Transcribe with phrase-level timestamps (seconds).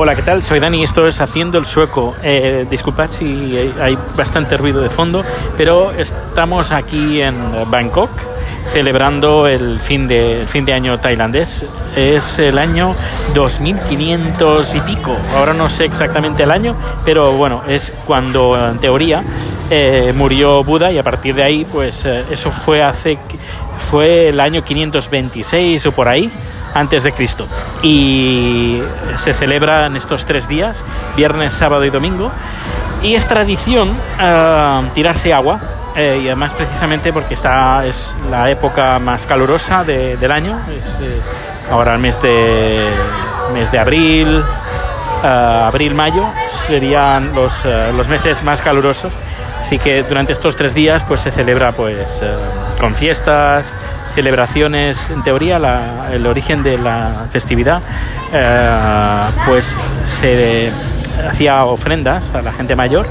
[0.00, 0.44] Hola, ¿qué tal?
[0.44, 2.14] Soy Dani, esto es Haciendo el Sueco.
[2.22, 5.24] Eh, disculpad si hay bastante ruido de fondo,
[5.56, 7.34] pero estamos aquí en
[7.68, 8.08] Bangkok
[8.72, 11.64] celebrando el fin de, fin de año tailandés.
[11.96, 12.94] Es el año
[13.34, 15.16] 2500 y pico.
[15.36, 19.24] Ahora no sé exactamente el año, pero bueno, es cuando en teoría
[19.68, 23.18] eh, murió Buda y a partir de ahí, pues eh, eso fue hace
[23.90, 26.30] fue el año 526 o por ahí
[26.74, 27.46] antes de Cristo.
[27.82, 28.82] Y
[29.16, 30.76] se celebra en estos tres días,
[31.16, 32.30] viernes, sábado y domingo.
[33.02, 35.60] Y es tradición eh, tirarse agua,
[35.94, 41.94] eh, y además precisamente porque está, es la época más calurosa del año, es, ahora
[41.94, 42.84] el mes de,
[43.54, 44.42] mes de abril,
[45.22, 46.24] eh, abril-mayo
[46.66, 47.52] serían los,
[47.96, 49.12] los meses más calurosos.
[49.62, 51.98] Así que durante estos tres días pues se celebra pues
[52.80, 53.66] con fiestas,
[54.18, 55.60] celebraciones, en teoría
[56.10, 57.80] el origen de la festividad,
[58.32, 60.72] eh, pues se
[61.30, 63.06] hacía ofrendas a la gente mayor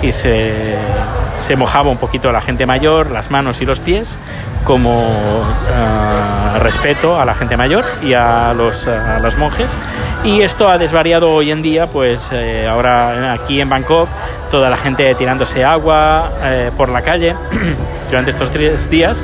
[0.00, 0.54] y se,
[1.46, 4.16] se, mojaba un poquito a la gente mayor, las manos y los pies,
[4.64, 5.06] como
[5.68, 9.68] eh, respeto a la gente mayor y a los, a los, monjes.
[10.24, 14.08] Y esto ha desvariado hoy en día, pues eh, ahora aquí en Bangkok,
[14.50, 16.30] toda la gente tirándose agua
[16.78, 17.34] por la calle
[18.08, 19.22] durante estos tres días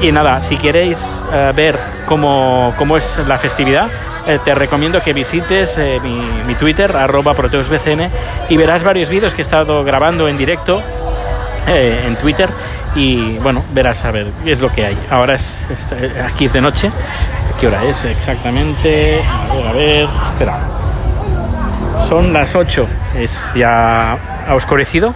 [0.00, 0.98] y nada, si queréis
[1.32, 3.88] eh, ver cómo, cómo, es la festividad,
[4.26, 8.08] eh, te recomiendo que visites eh, mi, mi, Twitter, arroba proteusbcn,
[8.48, 10.82] y verás varios vídeos que he estado grabando en directo
[11.66, 12.50] en Twitter.
[12.94, 14.98] Y bueno, verás a ver qué es lo que hay.
[15.10, 15.58] Ahora es,
[16.24, 16.90] aquí es de noche.
[17.58, 19.22] ¿Qué hora es exactamente?
[19.22, 20.60] A ver, a ver, espera.
[22.06, 25.14] Son las 8, es ya ha oscurecido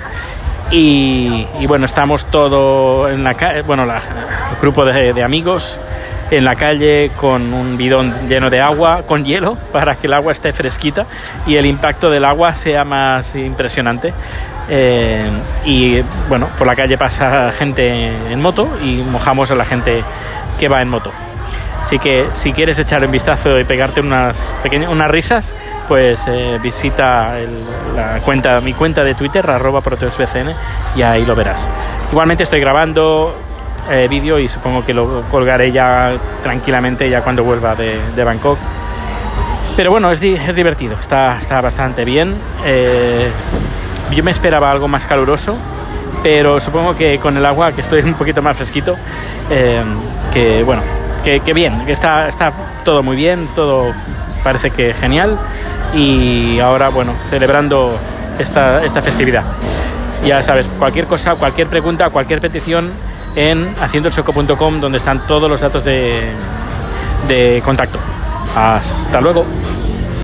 [0.70, 5.80] y, bueno, estamos todo en la calle, bueno, la, el grupo de, amigos
[6.30, 10.32] en la calle con un bidón lleno de agua, con hielo, para que el agua
[10.32, 11.06] esté fresquita
[11.46, 14.12] y el impacto del agua sea más impresionante.
[14.70, 15.30] Eh,
[15.64, 20.04] y bueno, por la calle pasa gente en moto y mojamos a la gente
[20.58, 21.10] que va en moto.
[21.88, 25.56] Así que si quieres echar un vistazo y pegarte unas pequeñas unas risas,
[25.88, 27.32] pues eh, visita
[27.96, 30.50] la cuenta, mi cuenta de Twitter, arroba proteusbcn,
[30.96, 31.66] y ahí lo verás.
[32.12, 33.34] Igualmente estoy grabando
[33.90, 36.12] eh, vídeo y supongo que lo colgaré ya
[36.42, 38.58] tranquilamente ya cuando vuelva de, de Bangkok.
[39.74, 42.34] Pero bueno, es, es divertido, está, está, bastante bien.
[42.66, 43.30] Eh,
[44.10, 45.56] yo me esperaba algo más caluroso,
[46.22, 48.94] pero supongo que con el agua, que estoy un poquito más fresquito,
[49.48, 50.82] que bueno,
[51.44, 52.52] que, bien, que está, está
[52.84, 53.92] todo muy bien, todo
[54.42, 55.38] parece que genial
[55.94, 57.98] y ahora bueno, celebrando
[58.38, 59.44] esta, esta festividad.
[60.24, 62.90] Ya sabes, cualquier cosa, cualquier pregunta, cualquier petición
[63.36, 66.30] en haciendoelsoco.com donde están todos los datos de,
[67.28, 67.98] de contacto.
[68.56, 69.44] Hasta luego.